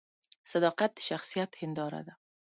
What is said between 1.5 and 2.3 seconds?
هنداره ده